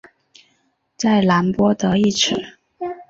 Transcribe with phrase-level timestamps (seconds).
[0.95, 2.33] 在蓝彼得一词。